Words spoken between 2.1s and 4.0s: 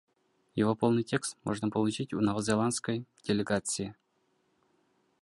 у новозеландской делегации.